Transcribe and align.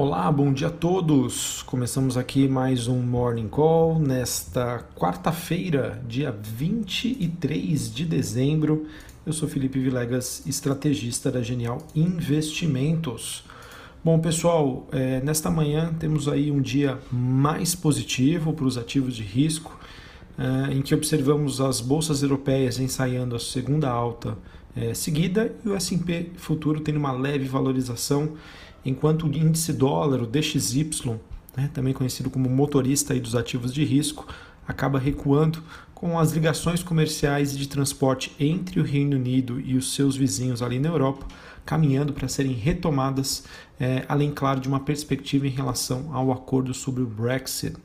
Olá, 0.00 0.30
bom 0.30 0.52
dia 0.52 0.68
a 0.68 0.70
todos. 0.70 1.60
Começamos 1.64 2.16
aqui 2.16 2.46
mais 2.46 2.86
um 2.86 3.00
Morning 3.00 3.48
Call 3.48 3.98
nesta 3.98 4.86
quarta-feira, 4.94 6.00
dia 6.06 6.30
23 6.30 7.92
de 7.92 8.04
dezembro. 8.04 8.86
Eu 9.26 9.32
sou 9.32 9.48
Felipe 9.48 9.80
Vilegas, 9.80 10.46
estrategista 10.46 11.32
da 11.32 11.42
Genial 11.42 11.78
Investimentos. 11.96 13.42
Bom, 14.04 14.20
pessoal, 14.20 14.86
é, 14.92 15.20
nesta 15.20 15.50
manhã 15.50 15.92
temos 15.98 16.28
aí 16.28 16.52
um 16.52 16.60
dia 16.60 17.00
mais 17.10 17.74
positivo 17.74 18.52
para 18.52 18.66
os 18.66 18.78
ativos 18.78 19.16
de 19.16 19.24
risco, 19.24 19.76
é, 20.38 20.74
em 20.74 20.80
que 20.80 20.94
observamos 20.94 21.60
as 21.60 21.80
bolsas 21.80 22.22
europeias 22.22 22.78
ensaiando 22.78 23.34
a 23.34 23.40
segunda 23.40 23.90
alta 23.90 24.38
é, 24.76 24.94
seguida 24.94 25.52
e 25.64 25.68
o 25.68 25.74
S&P 25.74 26.30
futuro 26.36 26.78
tendo 26.78 26.98
uma 26.98 27.10
leve 27.10 27.46
valorização 27.48 28.34
enquanto 28.84 29.26
o 29.26 29.34
índice 29.34 29.72
dólar, 29.72 30.22
o 30.22 30.26
DXY, 30.26 31.18
né, 31.56 31.70
também 31.72 31.92
conhecido 31.92 32.30
como 32.30 32.48
motorista 32.48 33.18
dos 33.18 33.34
ativos 33.34 33.72
de 33.72 33.84
risco, 33.84 34.26
acaba 34.66 34.98
recuando 34.98 35.62
com 35.94 36.18
as 36.18 36.32
ligações 36.32 36.82
comerciais 36.82 37.54
e 37.54 37.58
de 37.58 37.68
transporte 37.68 38.34
entre 38.38 38.80
o 38.80 38.84
Reino 38.84 39.16
Unido 39.16 39.60
e 39.60 39.76
os 39.76 39.94
seus 39.94 40.16
vizinhos 40.16 40.62
ali 40.62 40.78
na 40.78 40.88
Europa 40.88 41.26
caminhando 41.68 42.14
para 42.14 42.26
serem 42.28 42.52
retomadas, 42.52 43.44
é, 43.78 44.02
além, 44.08 44.30
claro, 44.30 44.58
de 44.58 44.66
uma 44.66 44.80
perspectiva 44.80 45.46
em 45.46 45.50
relação 45.50 46.08
ao 46.14 46.32
acordo 46.32 46.72
sobre 46.72 47.02
o 47.02 47.06
Brexit. 47.06 47.76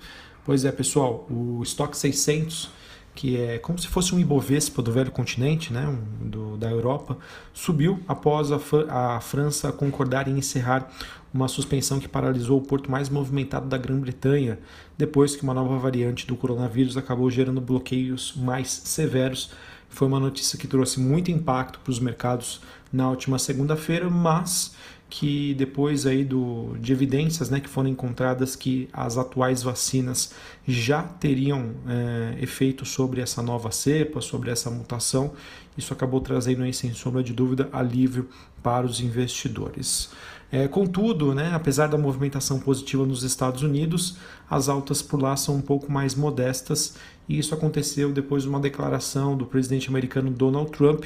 Pois 0.45 0.63
é, 0.63 0.71
pessoal, 0.71 1.27
o 1.29 1.61
Stock 1.63 1.97
600 1.97 2.69
que 3.15 3.39
é 3.39 3.59
como 3.59 3.77
se 3.77 3.87
fosse 3.87 4.13
um 4.15 4.19
Ibovespa 4.19 4.81
do 4.81 4.91
velho 4.91 5.11
continente, 5.11 5.71
né, 5.71 5.87
um, 5.87 6.29
do, 6.29 6.57
da 6.57 6.69
Europa, 6.69 7.17
subiu 7.53 7.99
após 8.07 8.51
a, 8.51 8.59
a, 8.89 9.19
França 9.19 9.71
concordar 9.71 10.27
em 10.27 10.37
encerrar 10.37 10.89
uma 11.33 11.47
suspensão 11.47 11.99
que 11.99 12.07
paralisou 12.07 12.59
o 12.59 12.61
porto 12.61 12.89
mais 12.89 13.09
movimentado 13.09 13.67
da 13.67 13.77
Grã-Bretanha, 13.77 14.59
depois 14.97 15.35
que 15.35 15.43
uma 15.43 15.53
nova 15.53 15.77
variante 15.77 16.25
do 16.27 16.35
coronavírus 16.35 16.97
acabou 16.97 17.29
gerando 17.29 17.61
bloqueios 17.61 18.33
mais 18.35 18.69
severos. 18.69 19.51
Foi 19.89 20.07
uma 20.07 20.19
notícia 20.19 20.57
que 20.57 20.67
trouxe 20.67 20.99
muito 20.99 21.31
impacto 21.31 21.79
para 21.79 21.91
os 21.91 21.99
mercados 21.99 22.61
na 22.91 23.09
última 23.09 23.39
segunda-feira, 23.39 24.09
mas 24.09 24.75
que 25.15 25.53
depois 25.53 26.07
aí 26.07 26.23
do, 26.25 26.75
de 26.79 26.91
evidências 26.91 27.47
né, 27.47 27.59
que 27.59 27.69
foram 27.69 27.87
encontradas 27.87 28.55
que 28.55 28.89
as 28.91 29.15
atuais 29.15 29.61
vacinas 29.61 30.33
já 30.67 31.03
teriam 31.03 31.75
é, 31.87 32.41
efeito 32.41 32.83
sobre 32.83 33.21
essa 33.21 33.39
nova 33.39 33.69
cepa, 33.69 34.21
sobre 34.21 34.49
essa 34.49 34.71
mutação, 34.71 35.31
isso 35.77 35.93
acabou 35.93 36.21
trazendo 36.21 36.71
sem 36.73 36.93
sombra 36.93 37.23
de 37.23 37.33
dúvida, 37.33 37.69
alívio 37.71 38.29
para 38.61 38.85
os 38.85 38.99
investidores. 38.99 40.09
É, 40.51 40.67
contudo, 40.67 41.33
né, 41.33 41.51
apesar 41.53 41.87
da 41.87 41.97
movimentação 41.97 42.59
positiva 42.59 43.05
nos 43.07 43.23
Estados 43.23 43.63
Unidos, 43.63 44.17
as 44.47 44.69
altas 44.69 45.01
por 45.01 45.19
lá 45.19 45.35
são 45.35 45.55
um 45.55 45.61
pouco 45.61 45.91
mais 45.91 46.13
modestas 46.13 46.95
e 47.27 47.39
isso 47.39 47.55
aconteceu 47.55 48.11
depois 48.11 48.43
de 48.43 48.49
uma 48.49 48.59
declaração 48.59 49.35
do 49.35 49.47
presidente 49.47 49.89
americano 49.89 50.29
Donald 50.29 50.69
Trump, 50.71 51.05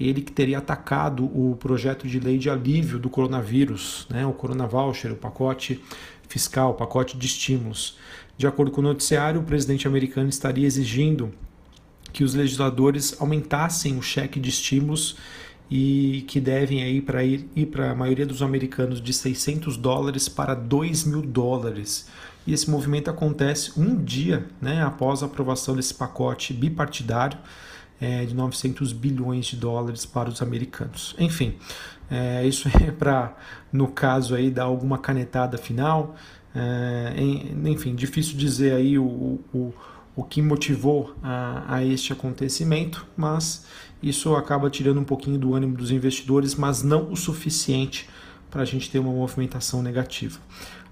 ele 0.00 0.22
que 0.22 0.32
teria 0.32 0.58
atacado 0.58 1.24
o 1.24 1.56
projeto 1.56 2.08
de 2.08 2.18
lei 2.18 2.38
de 2.38 2.48
alívio 2.48 2.98
do 2.98 3.10
coronavírus, 3.10 4.06
né, 4.08 4.24
o 4.24 4.32
Corona 4.32 4.66
Voucher, 4.66 5.12
o 5.12 5.16
pacote 5.16 5.82
fiscal, 6.26 6.70
o 6.70 6.74
pacote 6.74 7.18
de 7.18 7.26
estímulos. 7.26 7.98
De 8.38 8.46
acordo 8.46 8.70
com 8.70 8.80
o 8.80 8.84
noticiário, 8.84 9.40
o 9.40 9.44
presidente 9.44 9.86
americano 9.86 10.30
estaria 10.30 10.66
exigindo 10.66 11.32
que 12.16 12.24
os 12.24 12.32
legisladores 12.32 13.14
aumentassem 13.20 13.98
o 13.98 14.00
cheque 14.00 14.40
de 14.40 14.48
estímulos 14.48 15.18
e 15.70 16.24
que 16.26 16.40
devem 16.40 16.82
aí 16.82 17.02
para 17.02 17.22
ir, 17.22 17.46
ir 17.54 17.66
para 17.66 17.90
a 17.90 17.94
maioria 17.94 18.24
dos 18.24 18.40
americanos 18.40 19.02
de 19.02 19.12
600 19.12 19.76
dólares 19.76 20.26
para 20.26 20.54
2 20.54 21.04
mil 21.04 21.20
dólares. 21.20 22.08
E 22.46 22.54
esse 22.54 22.70
movimento 22.70 23.10
acontece 23.10 23.78
um 23.78 24.02
dia 24.02 24.46
né, 24.62 24.82
após 24.82 25.22
a 25.22 25.26
aprovação 25.26 25.76
desse 25.76 25.92
pacote 25.92 26.54
bipartidário 26.54 27.38
é, 28.00 28.24
de 28.24 28.34
900 28.34 28.94
bilhões 28.94 29.44
de 29.44 29.56
dólares 29.56 30.06
para 30.06 30.30
os 30.30 30.40
americanos. 30.40 31.14
Enfim, 31.18 31.56
é, 32.10 32.46
isso 32.46 32.66
é 32.82 32.90
para, 32.92 33.36
no 33.70 33.88
caso 33.88 34.34
aí, 34.34 34.50
dar 34.50 34.64
alguma 34.64 34.96
canetada 34.96 35.58
final. 35.58 36.16
É, 36.54 37.12
enfim, 37.66 37.94
difícil 37.94 38.38
dizer 38.38 38.72
aí 38.72 38.98
o, 38.98 39.38
o, 39.52 39.74
o 40.16 40.24
que 40.24 40.40
motivou 40.40 41.14
a, 41.22 41.76
a 41.76 41.84
este 41.84 42.12
acontecimento, 42.12 43.06
mas 43.14 43.66
isso 44.02 44.34
acaba 44.34 44.70
tirando 44.70 44.98
um 44.98 45.04
pouquinho 45.04 45.38
do 45.38 45.54
ânimo 45.54 45.76
dos 45.76 45.90
investidores, 45.90 46.54
mas 46.54 46.82
não 46.82 47.12
o 47.12 47.16
suficiente 47.16 48.08
para 48.50 48.62
a 48.62 48.64
gente 48.64 48.90
ter 48.90 48.98
uma 48.98 49.12
movimentação 49.12 49.82
negativa. 49.82 50.38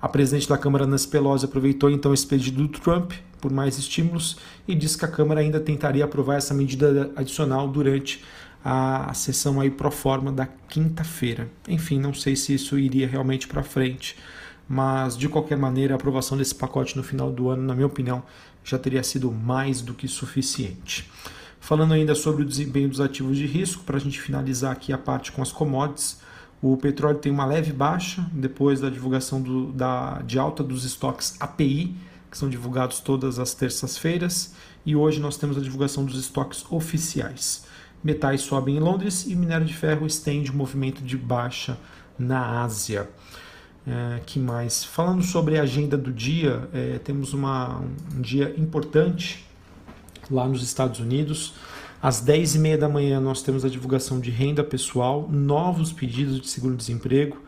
A 0.00 0.08
presidente 0.08 0.46
da 0.46 0.58
Câmara, 0.58 0.86
Nancy 0.86 1.08
Pelosi, 1.08 1.46
aproveitou 1.46 1.90
então 1.90 2.12
esse 2.12 2.26
pedido 2.26 2.66
do 2.66 2.68
Trump 2.68 3.12
por 3.40 3.50
mais 3.50 3.78
estímulos 3.78 4.36
e 4.68 4.74
disse 4.74 4.98
que 4.98 5.04
a 5.06 5.08
Câmara 5.08 5.40
ainda 5.40 5.58
tentaria 5.58 6.04
aprovar 6.04 6.36
essa 6.36 6.52
medida 6.52 7.10
adicional 7.16 7.66
durante 7.66 8.22
a 8.62 9.12
sessão 9.14 9.60
aí 9.60 9.70
pro 9.70 9.90
forma 9.90 10.30
da 10.30 10.46
quinta-feira. 10.68 11.48
Enfim, 11.68 11.98
não 11.98 12.12
sei 12.12 12.36
se 12.36 12.54
isso 12.54 12.78
iria 12.78 13.06
realmente 13.06 13.46
para 13.46 13.62
frente, 13.62 14.16
mas 14.68 15.16
de 15.16 15.28
qualquer 15.28 15.56
maneira 15.56 15.94
a 15.94 15.96
aprovação 15.96 16.36
desse 16.36 16.54
pacote 16.54 16.96
no 16.96 17.02
final 17.02 17.30
do 17.30 17.50
ano, 17.50 17.62
na 17.62 17.74
minha 17.74 17.86
opinião, 17.86 18.22
já 18.64 18.78
teria 18.78 19.02
sido 19.02 19.30
mais 19.30 19.82
do 19.82 19.94
que 19.94 20.08
suficiente. 20.08 21.10
Falando 21.60 21.94
ainda 21.94 22.14
sobre 22.14 22.42
o 22.42 22.47
desempenho 22.47 22.88
dos 22.88 23.00
ativos 23.00 23.36
de 23.36 23.47
risco, 23.47 23.84
para 23.84 23.97
a 23.97 24.00
gente 24.00 24.20
finalizar 24.20 24.72
aqui 24.72 24.92
a 24.92 24.98
parte 24.98 25.30
com 25.30 25.42
as 25.42 25.52
commodities, 25.52 26.19
o 26.60 26.76
petróleo 26.76 27.19
tem 27.19 27.30
uma 27.30 27.44
leve 27.44 27.72
baixa 27.72 28.26
depois 28.32 28.80
da 28.80 28.88
divulgação 28.88 29.41
do, 29.41 29.70
da, 29.72 30.22
de 30.22 30.38
alta 30.38 30.62
dos 30.62 30.84
estoques 30.84 31.36
API, 31.38 31.94
que 32.30 32.38
são 32.38 32.48
divulgados 32.48 33.00
todas 33.00 33.38
as 33.38 33.54
terças-feiras, 33.54 34.54
e 34.84 34.96
hoje 34.96 35.20
nós 35.20 35.36
temos 35.36 35.56
a 35.56 35.60
divulgação 35.60 36.04
dos 36.04 36.19
estoques 36.19 36.64
oficiais. 36.70 37.64
Metais 38.02 38.42
sobem 38.42 38.76
em 38.76 38.81
Londres 38.81 39.26
e 39.26 39.34
minério 39.34 39.66
de 39.66 39.75
ferro 39.75 40.06
estende 40.06 40.50
o 40.50 40.54
movimento 40.54 41.02
de 41.02 41.16
baixa 41.16 41.78
na 42.19 42.62
Ásia. 42.62 43.08
É, 43.86 44.20
que 44.24 44.38
mais? 44.38 44.82
Falando 44.82 45.22
sobre 45.22 45.58
a 45.58 45.62
agenda 45.62 45.96
do 45.96 46.10
dia, 46.10 46.68
é, 46.72 46.98
temos 46.98 47.34
uma, 47.34 47.80
um 48.14 48.20
dia 48.20 48.54
importante 48.56 49.44
lá 50.30 50.48
nos 50.48 50.62
Estados 50.62 51.00
Unidos. 51.00 51.54
Às 52.02 52.22
10h30 52.22 52.78
da 52.78 52.88
manhã, 52.88 53.20
nós 53.20 53.42
temos 53.42 53.64
a 53.64 53.68
divulgação 53.68 54.20
de 54.20 54.30
renda 54.30 54.64
pessoal, 54.64 55.28
novos 55.30 55.92
pedidos 55.92 56.40
de 56.40 56.48
seguro-desemprego. 56.48 57.38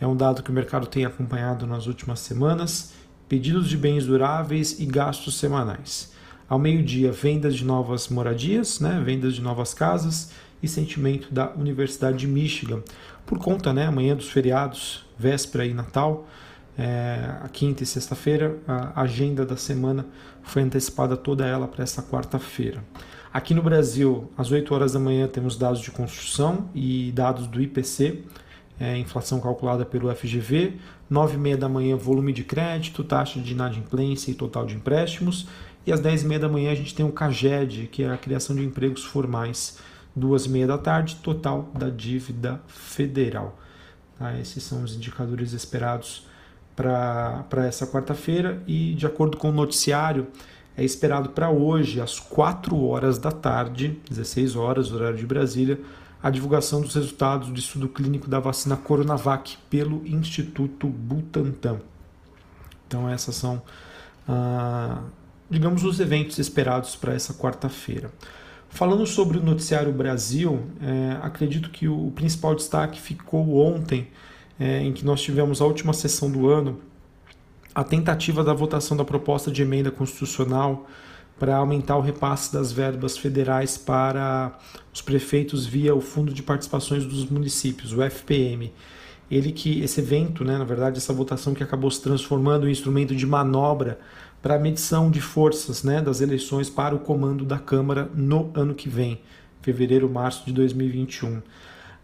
É 0.00 0.06
um 0.06 0.16
dado 0.16 0.42
que 0.42 0.50
o 0.50 0.52
mercado 0.54 0.86
tem 0.86 1.04
acompanhado 1.04 1.66
nas 1.66 1.86
últimas 1.86 2.20
semanas. 2.20 2.92
Pedidos 3.28 3.68
de 3.68 3.76
bens 3.76 4.06
duráveis 4.06 4.78
e 4.78 4.86
gastos 4.86 5.36
semanais. 5.36 6.12
Ao 6.48 6.58
meio-dia, 6.58 7.10
vendas 7.10 7.54
de 7.54 7.64
novas 7.64 8.08
moradias, 8.08 8.80
né, 8.80 9.02
vendas 9.04 9.34
de 9.34 9.40
novas 9.40 9.72
casas 9.72 10.30
e 10.64 10.68
sentimento 10.68 11.32
da 11.32 11.52
Universidade 11.52 12.18
de 12.18 12.26
Michigan. 12.26 12.82
Por 13.26 13.38
conta, 13.38 13.72
né, 13.72 13.86
amanhã 13.86 14.16
dos 14.16 14.28
feriados, 14.28 15.04
véspera 15.18 15.64
e 15.64 15.72
Natal, 15.72 16.26
é, 16.76 17.36
a 17.42 17.48
quinta 17.48 17.82
e 17.82 17.86
sexta-feira, 17.86 18.58
a 18.66 19.02
agenda 19.02 19.46
da 19.46 19.56
semana 19.56 20.06
foi 20.42 20.62
antecipada 20.62 21.16
toda 21.16 21.46
ela 21.46 21.68
para 21.68 21.82
essa 21.82 22.02
quarta-feira. 22.02 22.82
Aqui 23.32 23.52
no 23.54 23.62
Brasil, 23.62 24.30
às 24.36 24.50
8 24.50 24.74
horas 24.74 24.92
da 24.92 24.98
manhã, 24.98 25.26
temos 25.26 25.56
dados 25.56 25.80
de 25.80 25.90
construção 25.90 26.68
e 26.74 27.10
dados 27.12 27.46
do 27.46 27.60
IPC, 27.60 28.22
é, 28.78 28.96
inflação 28.98 29.40
calculada 29.40 29.84
pelo 29.84 30.14
FGV. 30.14 30.74
9 31.08 31.34
e 31.34 31.38
meia 31.38 31.56
da 31.56 31.68
manhã, 31.68 31.96
volume 31.96 32.32
de 32.32 32.44
crédito, 32.44 33.04
taxa 33.04 33.40
de 33.40 33.52
inadimplência 33.52 34.30
e 34.30 34.34
total 34.34 34.66
de 34.66 34.74
empréstimos. 34.74 35.46
E 35.86 35.92
às 35.92 36.00
10 36.00 36.22
e 36.22 36.26
meia 36.26 36.40
da 36.40 36.48
manhã, 36.48 36.72
a 36.72 36.74
gente 36.74 36.94
tem 36.94 37.04
o 37.04 37.12
CAGED, 37.12 37.88
que 37.92 38.02
é 38.02 38.10
a 38.10 38.16
criação 38.16 38.56
de 38.56 38.64
empregos 38.64 39.04
formais. 39.04 39.78
2 40.14 40.46
e 40.46 40.48
meia 40.48 40.66
da 40.66 40.78
tarde, 40.78 41.16
total 41.16 41.70
da 41.74 41.88
dívida 41.90 42.60
federal. 42.66 43.58
Tá? 44.18 44.38
Esses 44.38 44.62
são 44.62 44.82
os 44.82 44.94
indicadores 44.94 45.52
esperados 45.52 46.26
para 46.76 47.66
essa 47.66 47.86
quarta-feira. 47.86 48.62
E, 48.66 48.94
de 48.94 49.06
acordo 49.06 49.36
com 49.36 49.48
o 49.48 49.52
noticiário, 49.52 50.26
é 50.76 50.84
esperado 50.84 51.30
para 51.30 51.50
hoje, 51.50 52.00
às 52.00 52.18
4 52.18 52.80
horas 52.84 53.18
da 53.18 53.30
tarde, 53.30 54.00
16 54.10 54.56
horas, 54.56 54.92
horário 54.92 55.16
de 55.16 55.26
Brasília, 55.26 55.80
a 56.22 56.30
divulgação 56.30 56.80
dos 56.80 56.94
resultados 56.94 57.48
do 57.48 57.58
estudo 57.58 57.88
clínico 57.88 58.28
da 58.28 58.40
vacina 58.40 58.76
Coronavac 58.76 59.58
pelo 59.68 60.06
Instituto 60.06 60.88
Butantan. 60.88 61.80
Então, 62.86 63.08
essas 63.08 63.34
são, 63.34 63.62
ah, 64.26 65.02
digamos, 65.50 65.84
os 65.84 66.00
eventos 66.00 66.38
esperados 66.38 66.96
para 66.96 67.12
essa 67.12 67.34
quarta-feira. 67.34 68.10
Falando 68.74 69.06
sobre 69.06 69.38
o 69.38 69.40
Noticiário 69.40 69.92
Brasil, 69.92 70.60
é, 70.82 71.16
acredito 71.22 71.70
que 71.70 71.86
o 71.86 72.10
principal 72.10 72.56
destaque 72.56 73.00
ficou 73.00 73.56
ontem, 73.56 74.08
é, 74.58 74.80
em 74.80 74.92
que 74.92 75.04
nós 75.04 75.22
tivemos 75.22 75.62
a 75.62 75.64
última 75.64 75.92
sessão 75.92 76.28
do 76.28 76.48
ano 76.48 76.80
a 77.72 77.84
tentativa 77.84 78.42
da 78.42 78.52
votação 78.52 78.96
da 78.96 79.04
proposta 79.04 79.48
de 79.52 79.62
emenda 79.62 79.92
constitucional 79.92 80.88
para 81.38 81.56
aumentar 81.56 81.96
o 81.96 82.00
repasse 82.00 82.52
das 82.52 82.72
verbas 82.72 83.16
federais 83.16 83.78
para 83.78 84.58
os 84.92 85.00
prefeitos 85.00 85.64
via 85.64 85.94
o 85.94 86.00
Fundo 86.00 86.34
de 86.34 86.42
Participações 86.42 87.06
dos 87.06 87.30
Municípios, 87.30 87.92
o 87.92 88.02
FPM. 88.02 88.72
ele 89.30 89.52
que 89.52 89.82
esse 89.82 90.00
evento, 90.00 90.44
né, 90.44 90.58
na 90.58 90.64
verdade, 90.64 90.98
essa 90.98 91.12
votação 91.12 91.54
que 91.54 91.62
acabou 91.62 91.92
se 91.92 92.02
transformando 92.02 92.68
em 92.68 92.72
instrumento 92.72 93.14
de 93.14 93.24
manobra 93.24 94.00
para 94.44 94.56
a 94.56 94.58
medição 94.58 95.10
de 95.10 95.22
forças 95.22 95.82
né, 95.82 96.02
das 96.02 96.20
eleições 96.20 96.68
para 96.68 96.94
o 96.94 96.98
comando 96.98 97.46
da 97.46 97.58
Câmara 97.58 98.10
no 98.14 98.50
ano 98.54 98.74
que 98.74 98.90
vem, 98.90 99.22
fevereiro, 99.62 100.06
março 100.06 100.44
de 100.44 100.52
2021. 100.52 101.40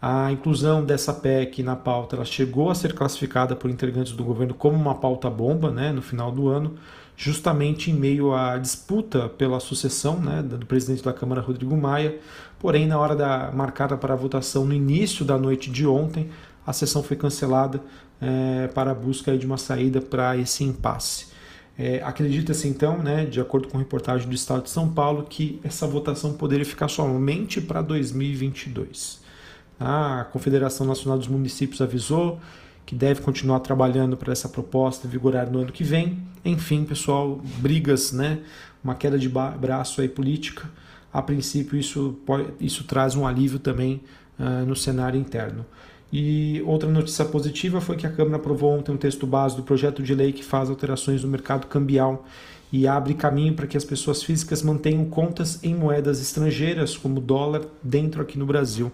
A 0.01 0.31
inclusão 0.31 0.83
dessa 0.83 1.13
PEC 1.13 1.61
na 1.61 1.75
pauta 1.75 2.15
ela 2.15 2.25
chegou 2.25 2.71
a 2.71 2.73
ser 2.73 2.95
classificada 2.95 3.55
por 3.55 3.69
integrantes 3.69 4.13
do 4.13 4.23
governo 4.23 4.55
como 4.55 4.75
uma 4.75 4.95
pauta 4.95 5.29
bomba 5.29 5.69
né, 5.69 5.91
no 5.91 6.01
final 6.01 6.31
do 6.31 6.49
ano, 6.49 6.73
justamente 7.15 7.91
em 7.91 7.93
meio 7.93 8.33
à 8.33 8.57
disputa 8.57 9.29
pela 9.29 9.59
sucessão 9.59 10.19
né, 10.19 10.41
do 10.41 10.65
presidente 10.65 11.03
da 11.03 11.13
Câmara, 11.13 11.41
Rodrigo 11.41 11.77
Maia. 11.77 12.17
Porém, 12.57 12.87
na 12.87 12.97
hora 12.97 13.15
da 13.15 13.51
marcada 13.53 13.95
para 13.95 14.15
a 14.15 14.17
votação 14.17 14.65
no 14.65 14.73
início 14.73 15.23
da 15.23 15.37
noite 15.37 15.69
de 15.69 15.85
ontem, 15.85 16.31
a 16.65 16.73
sessão 16.73 17.03
foi 17.03 17.15
cancelada 17.15 17.79
é, 18.19 18.67
para 18.73 18.89
a 18.89 18.95
busca 18.95 19.37
de 19.37 19.45
uma 19.45 19.59
saída 19.59 20.01
para 20.01 20.35
esse 20.35 20.63
impasse. 20.63 21.30
É, 21.77 22.01
Acredita-se 22.03 22.67
então, 22.67 22.97
né, 22.97 23.25
de 23.25 23.39
acordo 23.39 23.67
com 23.67 23.77
reportagem 23.77 24.27
do 24.27 24.35
Estado 24.35 24.63
de 24.63 24.69
São 24.69 24.89
Paulo, 24.89 25.25
que 25.29 25.59
essa 25.63 25.87
votação 25.87 26.33
poderia 26.33 26.65
ficar 26.65 26.87
somente 26.87 27.59
para 27.61 27.81
2022. 27.81 29.21
A 29.79 30.25
Confederação 30.31 30.85
Nacional 30.85 31.17
dos 31.17 31.27
Municípios 31.27 31.81
avisou 31.81 32.39
que 32.85 32.95
deve 32.95 33.21
continuar 33.21 33.61
trabalhando 33.61 34.17
para 34.17 34.31
essa 34.31 34.49
proposta 34.49 35.07
vigorar 35.07 35.49
no 35.49 35.59
ano 35.59 35.71
que 35.71 35.83
vem. 35.83 36.19
Enfim, 36.43 36.83
pessoal, 36.83 37.41
brigas, 37.59 38.11
né, 38.11 38.39
uma 38.83 38.95
queda 38.95 39.17
de 39.17 39.29
braço 39.29 40.01
aí 40.01 40.09
política. 40.09 40.69
A 41.13 41.21
princípio, 41.21 41.77
isso, 41.77 42.19
pode, 42.25 42.49
isso 42.59 42.83
traz 42.83 43.15
um 43.15 43.25
alívio 43.25 43.59
também 43.59 44.01
uh, 44.39 44.65
no 44.65 44.75
cenário 44.75 45.19
interno. 45.19 45.65
E 46.11 46.61
outra 46.65 46.89
notícia 46.89 47.23
positiva 47.23 47.79
foi 47.79 47.95
que 47.95 48.05
a 48.05 48.11
Câmara 48.11 48.35
aprovou 48.35 48.77
ontem 48.77 48.91
um 48.91 48.97
texto 48.97 49.25
base 49.25 49.55
do 49.55 49.63
projeto 49.63 50.03
de 50.03 50.13
lei 50.13 50.33
que 50.33 50.43
faz 50.43 50.69
alterações 50.69 51.23
no 51.23 51.29
mercado 51.29 51.67
cambial 51.67 52.25
e 52.71 52.87
abre 52.87 53.13
caminho 53.13 53.53
para 53.53 53.67
que 53.67 53.77
as 53.77 53.85
pessoas 53.85 54.23
físicas 54.23 54.61
mantenham 54.61 55.05
contas 55.05 55.63
em 55.63 55.73
moedas 55.75 56.21
estrangeiras, 56.21 56.97
como 56.97 57.21
dólar, 57.21 57.65
dentro 57.81 58.21
aqui 58.21 58.37
no 58.37 58.45
Brasil. 58.45 58.91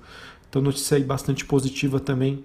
Então, 0.49 0.61
notícia 0.61 0.97
aí 0.97 1.03
bastante 1.03 1.45
positiva 1.45 1.99
também 1.99 2.43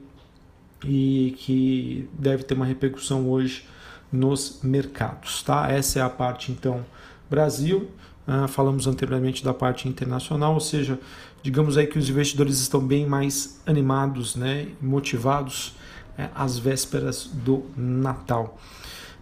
e 0.85 1.35
que 1.39 2.09
deve 2.19 2.43
ter 2.43 2.55
uma 2.55 2.67
repercussão 2.67 3.29
hoje 3.29 3.67
nos 4.11 4.61
mercados, 4.63 5.43
tá? 5.43 5.71
Essa 5.71 6.01
é 6.01 6.03
a 6.03 6.11
parte 6.11 6.53
então 6.53 6.85
Brasil. 7.31 7.89
Uh, 8.27 8.47
falamos 8.47 8.87
anteriormente 8.87 9.45
da 9.45 9.53
parte 9.53 9.89
internacional, 9.89 10.55
ou 10.55 10.61
seja, 10.61 10.99
digamos 11.43 11.77
aí 11.77 11.87
que 11.87 11.99
os 11.99 12.09
investidores 12.09 12.61
estão 12.61 12.81
bem 12.81 13.05
mais 13.05 13.61
animados, 13.67 14.37
né, 14.37 14.69
motivados 14.81 15.75
é, 16.17 16.29
às 16.35 16.57
vésperas 16.57 17.29
do 17.33 17.65
Natal. 17.77 18.59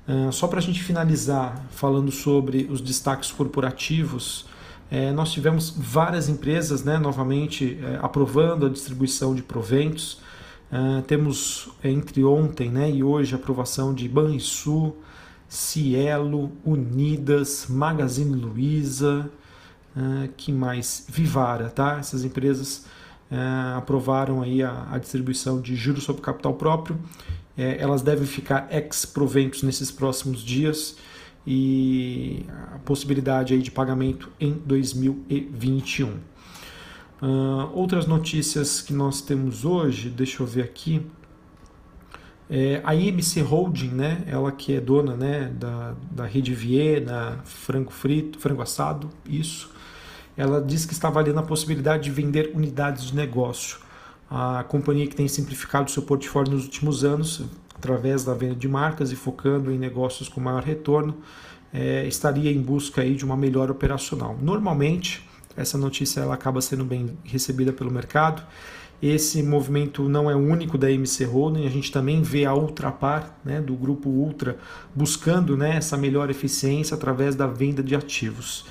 Uh, 0.06 0.30
só 0.30 0.46
para 0.46 0.58
a 0.58 0.62
gente 0.62 0.82
finalizar 0.82 1.66
falando 1.70 2.10
sobre 2.10 2.68
os 2.70 2.80
destaques 2.80 3.32
corporativos, 3.32 4.46
é, 4.90 5.12
nós 5.12 5.32
tivemos 5.32 5.72
várias 5.76 6.28
empresas, 6.28 6.82
né, 6.82 6.98
novamente 6.98 7.78
é, 7.80 8.00
aprovando 8.02 8.66
a 8.66 8.68
distribuição 8.68 9.34
de 9.34 9.42
proventos. 9.42 10.18
Uh, 10.72 11.02
temos 11.02 11.68
entre 11.82 12.24
ontem 12.24 12.70
né, 12.70 12.90
e 12.90 13.02
hoje 13.02 13.34
a 13.34 13.38
aprovação 13.38 13.94
de 13.94 14.08
Banrisul, 14.08 14.96
Cielo, 15.50 16.52
Unidas, 16.64 17.66
Magazine 17.68 18.36
Luiza, 18.36 19.28
uh, 19.96 20.28
que 20.36 20.52
mais? 20.52 21.04
Vivara, 21.08 21.68
tá? 21.68 21.98
Essas 21.98 22.24
empresas 22.24 22.86
uh, 23.32 23.76
aprovaram 23.76 24.42
aí 24.42 24.62
a, 24.62 24.96
distribuição 24.96 25.60
de 25.60 25.74
juros 25.74 26.04
sobre 26.04 26.22
capital 26.22 26.54
próprio. 26.54 26.96
É, 27.58 27.82
elas 27.82 28.00
devem 28.00 28.26
ficar 28.26 28.68
ex-proventos 28.70 29.64
nesses 29.64 29.90
próximos 29.90 30.40
dias 30.40 30.96
e 31.44 32.46
a 32.72 32.78
possibilidade 32.78 33.52
aí 33.52 33.60
de 33.60 33.72
pagamento 33.72 34.30
em 34.38 34.52
2021. 34.52 36.10
Uh, 36.10 37.68
outras 37.74 38.06
notícias 38.06 38.80
que 38.80 38.92
nós 38.92 39.20
temos 39.20 39.64
hoje, 39.64 40.10
deixa 40.10 40.44
eu 40.44 40.46
ver 40.46 40.62
aqui. 40.62 41.04
É, 42.50 42.80
a 42.82 42.94
IMC 42.96 43.42
Holding, 43.42 43.90
né, 43.90 44.24
ela 44.26 44.50
que 44.50 44.74
é 44.74 44.80
dona 44.80 45.16
né, 45.16 45.52
da, 45.54 45.94
da 46.10 46.26
Rede 46.26 46.52
Viena, 46.52 47.38
frango 47.44 47.92
frito, 47.92 48.40
frango 48.40 48.60
assado, 48.60 49.08
isso, 49.24 49.70
ela 50.36 50.60
diz 50.60 50.84
que 50.84 50.92
está 50.92 51.06
avaliando 51.06 51.38
a 51.38 51.44
possibilidade 51.44 52.04
de 52.04 52.10
vender 52.10 52.50
unidades 52.52 53.04
de 53.04 53.14
negócio. 53.14 53.78
A 54.28 54.64
companhia 54.64 55.06
que 55.06 55.14
tem 55.14 55.28
simplificado 55.28 55.90
seu 55.90 56.02
portfólio 56.02 56.52
nos 56.52 56.64
últimos 56.64 57.04
anos, 57.04 57.44
através 57.76 58.24
da 58.24 58.34
venda 58.34 58.56
de 58.56 58.66
marcas 58.66 59.12
e 59.12 59.16
focando 59.16 59.70
em 59.70 59.78
negócios 59.78 60.28
com 60.28 60.40
maior 60.40 60.64
retorno, 60.64 61.18
é, 61.72 62.04
estaria 62.06 62.50
em 62.50 62.60
busca 62.60 63.02
aí 63.02 63.14
de 63.14 63.24
uma 63.24 63.36
melhor 63.36 63.70
operacional. 63.70 64.36
Normalmente, 64.40 65.24
essa 65.56 65.78
notícia 65.78 66.20
ela 66.20 66.34
acaba 66.34 66.60
sendo 66.60 66.84
bem 66.84 67.16
recebida 67.24 67.72
pelo 67.72 67.90
mercado. 67.92 68.42
Esse 69.02 69.42
movimento 69.42 70.08
não 70.08 70.30
é 70.30 70.36
único 70.36 70.76
da 70.76 70.90
MC 70.90 71.24
Holding, 71.24 71.66
a 71.66 71.70
gente 71.70 71.90
também 71.90 72.20
vê 72.20 72.44
a 72.44 72.54
Ultrapar, 72.54 73.34
né, 73.42 73.60
do 73.60 73.74
grupo 73.74 74.10
Ultra, 74.10 74.58
buscando 74.94 75.56
né, 75.56 75.76
essa 75.76 75.96
melhor 75.96 76.28
eficiência 76.28 76.94
através 76.94 77.34
da 77.34 77.46
venda 77.46 77.82
de 77.82 77.94
ativos. 77.94 78.66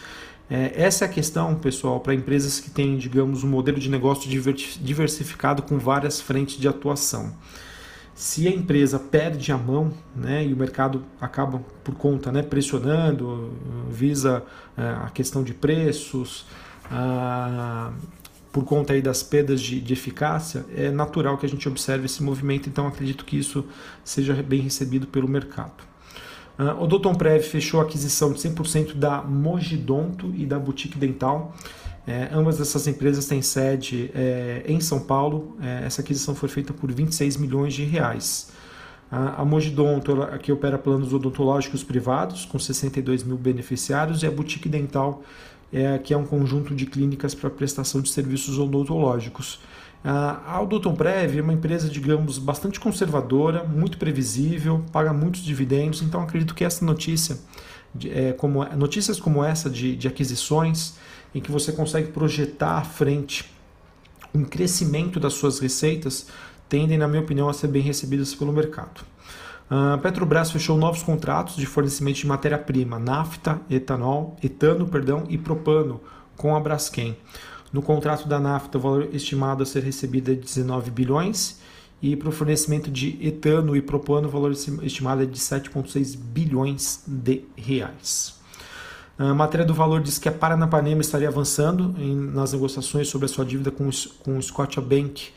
É, 0.47 0.71
essa 0.75 1.05
é 1.05 1.07
a 1.07 1.11
questão, 1.11 1.55
pessoal, 1.55 1.99
para 1.99 2.13
empresas 2.13 2.59
que 2.59 2.69
têm, 2.69 2.97
digamos, 2.97 3.43
um 3.43 3.47
modelo 3.47 3.79
de 3.79 3.89
negócio 3.89 4.29
diversificado 4.29 5.63
com 5.63 5.79
várias 5.79 6.21
frentes 6.21 6.57
de 6.57 6.67
atuação. 6.67 7.33
Se 8.13 8.47
a 8.47 8.51
empresa 8.51 8.99
perde 8.99 9.51
a 9.51 9.57
mão 9.57 9.93
né, 10.15 10.45
e 10.45 10.53
o 10.53 10.57
mercado 10.57 11.03
acaba 11.21 11.61
por 11.83 11.95
conta 11.95 12.31
né, 12.31 12.43
pressionando, 12.43 13.53
visa 13.89 14.43
é, 14.77 14.81
a 14.81 15.09
questão 15.09 15.43
de 15.43 15.53
preços, 15.53 16.45
ah, 16.91 17.91
por 18.51 18.63
conta 18.63 18.93
aí 18.93 19.01
das 19.01 19.21
perdas 19.21 19.61
de, 19.61 19.79
de, 19.79 19.93
eficácia, 19.93 20.65
é 20.75 20.89
natural 20.89 21.37
que 21.37 21.45
a 21.45 21.49
gente 21.49 21.67
observe 21.67 22.05
esse 22.05 22.23
movimento, 22.23 22.67
então 22.67 22.87
acredito 22.87 23.23
que 23.23 23.37
isso 23.37 23.65
seja 24.03 24.33
bem 24.41 24.61
recebido 24.61 25.07
pelo 25.07 25.27
mercado. 25.27 25.83
Ah, 26.57 26.75
o 26.79 26.87
Doutor 26.87 27.15
Prev 27.15 27.43
fechou 27.43 27.79
a 27.79 27.83
aquisição 27.83 28.33
de 28.33 28.39
100% 28.39 28.93
da 28.95 29.21
Mogidonto 29.21 30.33
e 30.35 30.45
da 30.45 30.59
Boutique 30.59 30.97
Dental. 30.97 31.55
É, 32.07 32.27
ambas 32.33 32.59
essas 32.59 32.87
empresas 32.87 33.27
têm 33.27 33.41
sede 33.41 34.09
é, 34.15 34.63
em 34.65 34.79
São 34.79 34.99
Paulo. 34.99 35.55
É, 35.61 35.85
essa 35.85 36.01
aquisição 36.01 36.33
foi 36.33 36.49
feita 36.49 36.73
por 36.73 36.91
26 36.91 37.37
milhões 37.37 37.73
de 37.73 37.83
reais. 37.83 38.51
A, 39.11 39.41
a 39.41 39.45
Mogidonto, 39.45 40.11
ela, 40.11 40.37
que 40.37 40.51
opera 40.51 40.77
planos 40.77 41.13
odontológicos 41.13 41.83
privados, 41.83 42.45
com 42.45 42.59
62 42.59 43.23
mil 43.23 43.37
beneficiários, 43.37 44.21
e 44.23 44.27
a 44.27 44.31
Boutique 44.31 44.67
Dental, 44.67 45.23
é, 45.71 45.97
que 45.97 46.13
é 46.13 46.17
um 46.17 46.25
conjunto 46.25 46.75
de 46.75 46.85
clínicas 46.85 47.33
para 47.35 47.49
prestação 47.49 48.01
de 48.01 48.09
serviços 48.09 48.57
odontológicos. 48.57 49.59
A 50.01 50.61
Odonton 50.61 50.95
Prev 50.95 51.37
é 51.37 51.41
uma 51.41 51.51
empresa, 51.51 51.89
digamos, 51.89 52.37
bastante 52.37 52.79
conservadora, 52.79 53.65
muito 53.65 53.97
previsível, 53.97 54.83
paga 54.93 55.11
muitos 55.11 55.41
dividendos, 55.41 56.01
então 56.01 56.21
acredito 56.21 56.55
que 56.55 56.63
essa 56.63 56.85
notícia, 56.85 57.37
é, 58.05 58.31
como, 58.31 58.63
notícias 58.77 59.19
como 59.19 59.43
essa 59.43 59.69
de, 59.69 59.97
de 59.97 60.07
aquisições, 60.07 60.93
em 61.35 61.41
que 61.41 61.51
você 61.51 61.73
consegue 61.73 62.11
projetar 62.11 62.77
à 62.77 62.81
frente 62.81 63.51
um 64.33 64.45
crescimento 64.45 65.19
das 65.19 65.33
suas 65.33 65.59
receitas, 65.59 66.27
tendem, 66.69 66.97
na 66.97 67.07
minha 67.07 67.21
opinião, 67.21 67.49
a 67.49 67.53
ser 67.53 67.67
bem 67.67 67.81
recebidas 67.81 68.33
pelo 68.33 68.53
mercado. 68.53 69.01
A 69.69 69.99
Petrobras 69.99 70.49
fechou 70.49 70.77
novos 70.77 71.03
contratos 71.03 71.55
de 71.55 71.65
fornecimento 71.67 72.17
de 72.17 72.27
matéria-prima, 72.27 72.97
nafta, 72.97 73.61
etanol, 73.69 74.35
etano 74.43 74.87
perdão, 74.87 75.25
e 75.29 75.37
propano 75.37 76.01
com 76.35 76.55
a 76.55 76.59
Braskem. 76.59 77.15
No 77.71 77.83
contrato 77.83 78.27
da 78.27 78.39
nafta, 78.39 78.79
o 78.79 78.81
valor 78.81 79.09
estimado 79.13 79.61
a 79.61 79.65
ser 79.65 79.83
recebido 79.83 80.31
é 80.31 80.33
de 80.33 80.41
19 80.41 80.89
bilhões 80.89 81.59
e 82.01 82.15
para 82.15 82.29
o 82.29 82.31
fornecimento 82.31 82.89
de 82.89 83.15
etano 83.21 83.75
e 83.75 83.81
propano, 83.81 84.27
o 84.27 84.31
valor 84.31 84.51
estimado 84.51 85.21
é 85.21 85.25
de 85.25 85.37
7,6 85.37 86.17
bilhões 86.17 87.03
de 87.05 87.43
reais. 87.55 88.39
A 89.19 89.33
matéria 89.35 89.65
do 89.65 89.73
valor 89.73 90.01
diz 90.01 90.17
que 90.17 90.29
a 90.29 90.31
Paranapanema 90.31 91.01
estaria 91.01 91.27
avançando 91.27 91.93
em, 91.99 92.15
nas 92.15 92.53
negociações 92.53 93.09
sobre 93.09 93.25
a 93.25 93.27
sua 93.27 93.45
dívida 93.45 93.69
com, 93.69 93.89
com 94.23 94.37
o 94.37 94.41
Scotiabank. 94.41 95.27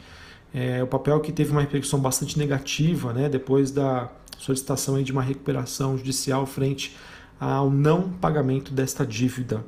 É, 0.55 0.83
o 0.83 0.87
papel 0.87 1.19
que 1.21 1.33
teve 1.33 1.51
uma 1.51 1.61
repercussão 1.61 1.99
bastante 1.99 2.39
negativa 2.39 3.13
né, 3.13 3.29
depois 3.29 3.73
da 3.73 4.09
solicitação 4.43 4.97
aí 4.97 5.05
de 5.05 5.13
uma 5.13 5.23
recuperação 5.23 5.97
judicial 5.97 6.45
frente 6.47 6.97
ao 7.39 7.71
não 7.71 8.11
pagamento 8.11 8.73
desta 8.73 9.07
dívida. 9.07 9.65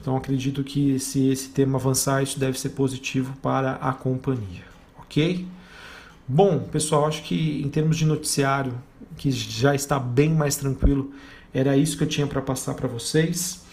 Então 0.00 0.16
acredito 0.16 0.62
que 0.62 0.98
se 0.98 1.28
esse 1.28 1.48
tema 1.50 1.78
avançar, 1.78 2.22
isso 2.22 2.38
deve 2.38 2.58
ser 2.58 2.70
positivo 2.70 3.34
para 3.42 3.72
a 3.76 3.92
companhia, 3.92 4.64
ok? 4.98 5.46
Bom, 6.28 6.60
pessoal, 6.60 7.06
acho 7.06 7.22
que 7.22 7.62
em 7.62 7.68
termos 7.68 7.96
de 7.96 8.04
noticiário, 8.04 8.74
que 9.16 9.30
já 9.30 9.74
está 9.74 9.98
bem 9.98 10.30
mais 10.30 10.56
tranquilo, 10.56 11.12
era 11.52 11.76
isso 11.76 11.96
que 11.96 12.04
eu 12.04 12.08
tinha 12.08 12.26
para 12.26 12.40
passar 12.40 12.74
para 12.74 12.88
vocês. 12.88 13.64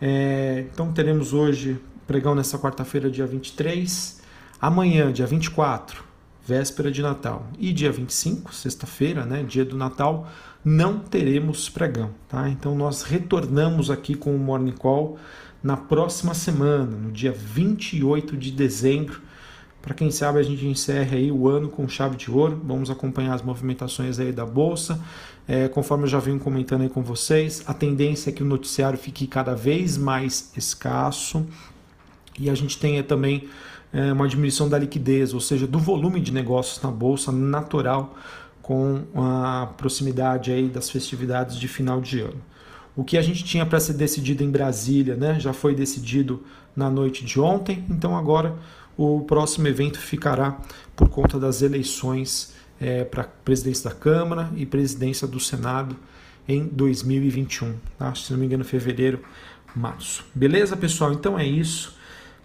É, 0.00 0.66
então 0.72 0.92
teremos 0.92 1.32
hoje 1.32 1.78
pregão 2.06 2.34
nessa 2.34 2.58
quarta-feira, 2.58 3.10
dia 3.10 3.26
23. 3.26 4.22
Amanhã, 4.60 5.12
dia 5.12 5.26
24, 5.26 6.04
véspera 6.46 6.90
de 6.90 7.02
Natal. 7.02 7.46
E 7.58 7.72
dia 7.72 7.90
25, 7.90 8.54
sexta-feira, 8.54 9.24
né, 9.24 9.42
dia 9.42 9.64
do 9.64 9.76
Natal, 9.76 10.28
não 10.64 10.98
teremos 10.98 11.68
pregão, 11.68 12.10
tá? 12.28 12.48
Então 12.48 12.74
nós 12.74 13.02
retornamos 13.02 13.90
aqui 13.90 14.14
com 14.14 14.34
o 14.34 14.38
Morning 14.38 14.72
Call 14.72 15.18
na 15.62 15.76
próxima 15.76 16.34
semana, 16.34 16.96
no 16.96 17.10
dia 17.10 17.32
28 17.32 18.36
de 18.36 18.50
dezembro. 18.50 19.20
Para 19.80 19.94
quem 19.94 20.10
sabe 20.10 20.38
a 20.38 20.42
gente 20.42 20.66
encerra 20.66 21.16
aí 21.16 21.30
o 21.30 21.46
ano 21.46 21.68
com 21.68 21.86
chave 21.86 22.16
de 22.16 22.30
ouro. 22.30 22.60
Vamos 22.64 22.90
acompanhar 22.90 23.34
as 23.34 23.42
movimentações 23.42 24.18
aí 24.18 24.32
da 24.32 24.46
bolsa. 24.46 24.98
É, 25.46 25.68
conforme 25.68 26.04
eu 26.04 26.08
já 26.08 26.18
venho 26.18 26.38
comentando 26.38 26.82
aí 26.82 26.88
com 26.88 27.02
vocês, 27.02 27.62
a 27.66 27.74
tendência 27.74 28.30
é 28.30 28.32
que 28.32 28.42
o 28.42 28.46
noticiário 28.46 28.98
fique 28.98 29.26
cada 29.26 29.54
vez 29.54 29.98
mais 29.98 30.50
escasso 30.56 31.46
e 32.38 32.48
a 32.48 32.54
gente 32.54 32.78
tenha 32.78 33.02
também 33.02 33.48
é, 33.94 34.12
uma 34.12 34.28
diminuição 34.28 34.68
da 34.68 34.76
liquidez, 34.76 35.32
ou 35.32 35.40
seja, 35.40 35.66
do 35.66 35.78
volume 35.78 36.20
de 36.20 36.32
negócios 36.32 36.82
na 36.82 36.90
bolsa 36.90 37.30
natural 37.30 38.16
com 38.60 39.04
a 39.14 39.68
proximidade 39.76 40.50
aí 40.50 40.68
das 40.68 40.90
festividades 40.90 41.56
de 41.56 41.68
final 41.68 42.00
de 42.00 42.20
ano. 42.20 42.40
O 42.96 43.04
que 43.04 43.16
a 43.16 43.22
gente 43.22 43.44
tinha 43.44 43.64
para 43.64 43.78
ser 43.78 43.94
decidido 43.94 44.42
em 44.42 44.50
Brasília, 44.50 45.14
né, 45.14 45.38
já 45.38 45.52
foi 45.52 45.74
decidido 45.74 46.42
na 46.74 46.90
noite 46.90 47.24
de 47.24 47.40
ontem, 47.40 47.84
então 47.88 48.16
agora 48.16 48.56
o 48.96 49.20
próximo 49.22 49.68
evento 49.68 49.98
ficará 49.98 50.58
por 50.96 51.08
conta 51.08 51.38
das 51.38 51.62
eleições 51.62 52.54
é, 52.80 53.04
para 53.04 53.24
presidência 53.24 53.90
da 53.90 53.96
Câmara 53.96 54.50
e 54.56 54.66
presidência 54.66 55.26
do 55.26 55.38
Senado 55.38 55.96
em 56.48 56.66
2021, 56.66 57.74
tá? 57.98 58.14
se 58.14 58.32
não 58.32 58.38
me 58.38 58.46
engano, 58.46 58.64
fevereiro, 58.64 59.20
março. 59.74 60.24
Beleza, 60.34 60.76
pessoal? 60.76 61.12
Então 61.12 61.38
é 61.38 61.46
isso. 61.46 61.96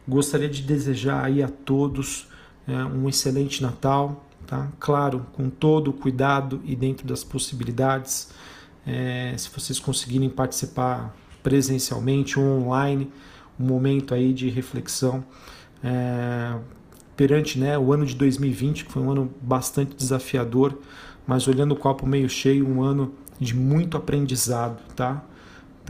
Gostaria 0.10 0.50
de 0.50 0.64
desejar 0.64 1.24
aí 1.24 1.44
a 1.44 1.48
todos 1.48 2.28
é, 2.68 2.84
um 2.84 3.08
excelente 3.08 3.62
Natal, 3.62 4.26
tá? 4.48 4.68
Claro, 4.80 5.24
com 5.34 5.52
todo 5.52 5.90
o 5.90 5.94
cuidado 5.94 6.60
e 6.66 6.76
dentro 6.76 7.06
das 7.06 7.24
possibilidades. 7.24 8.32
É, 8.88 9.36
se 9.38 9.52
vocês 9.52 9.78
conseguirem 9.78 10.28
participar 10.28 11.16
presencialmente 11.44 12.40
ou 12.40 12.46
online, 12.46 13.12
um 13.60 13.66
momento 13.66 14.16
aí 14.16 14.34
de 14.34 14.50
reflexão 14.50 15.24
é, 15.84 16.58
perante 17.16 17.60
né, 17.60 17.78
o 17.78 17.94
ano 17.94 18.04
de 18.04 18.16
2020, 18.16 18.86
que 18.86 18.92
foi 18.92 19.04
um 19.04 19.12
ano 19.12 19.32
bastante 19.40 19.96
desafiador, 19.96 20.76
mas 21.28 21.48
olhando 21.48 21.74
o 21.74 21.76
copo 21.76 22.08
meio 22.08 22.28
cheio, 22.28 22.68
um 22.68 22.82
ano 22.82 23.14
de 23.40 23.56
muito 23.56 23.96
aprendizado, 23.96 24.82
tá? 24.96 25.24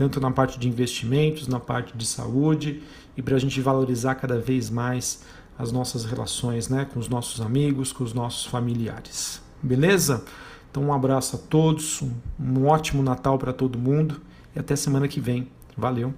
Tanto 0.00 0.18
na 0.18 0.30
parte 0.30 0.58
de 0.58 0.66
investimentos, 0.66 1.46
na 1.46 1.60
parte 1.60 1.94
de 1.94 2.06
saúde 2.06 2.82
e 3.14 3.20
para 3.20 3.36
a 3.36 3.38
gente 3.38 3.60
valorizar 3.60 4.14
cada 4.14 4.38
vez 4.38 4.70
mais 4.70 5.22
as 5.58 5.70
nossas 5.70 6.06
relações 6.06 6.70
né, 6.70 6.86
com 6.86 6.98
os 6.98 7.06
nossos 7.06 7.38
amigos, 7.38 7.92
com 7.92 8.02
os 8.02 8.14
nossos 8.14 8.46
familiares. 8.46 9.42
Beleza? 9.62 10.24
Então, 10.70 10.84
um 10.84 10.94
abraço 10.94 11.36
a 11.36 11.38
todos, 11.38 12.00
um, 12.40 12.66
ótimo 12.66 13.02
Natal 13.02 13.36
para 13.36 13.52
todo 13.52 13.78
mundo 13.78 14.22
e 14.56 14.58
até 14.58 14.74
semana 14.74 15.06
que 15.06 15.20
vem. 15.20 15.48
Valeu! 15.76 16.14